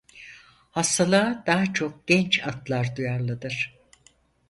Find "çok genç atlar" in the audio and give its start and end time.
1.73-2.95